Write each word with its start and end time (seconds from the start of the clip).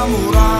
samurái 0.00 0.59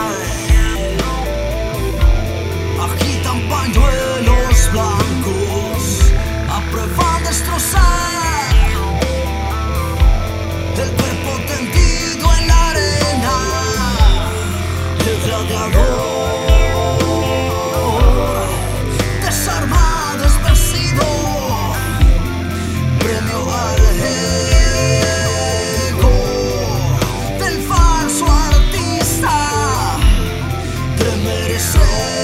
de 31.31 31.43
merecer 31.43 32.20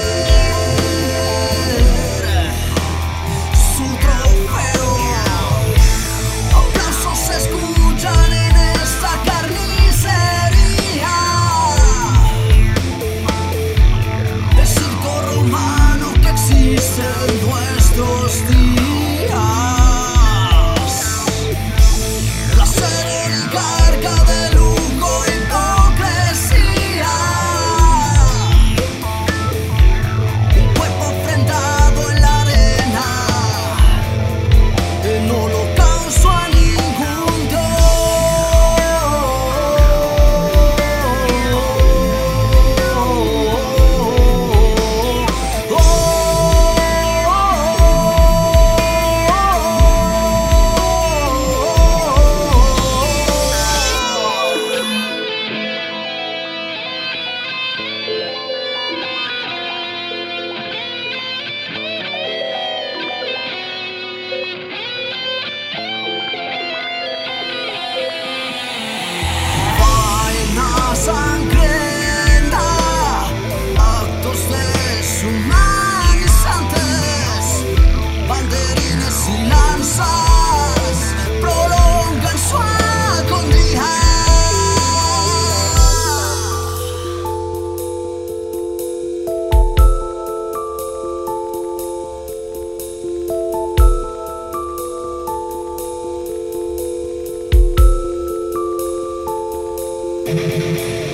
Música 100.27 101.06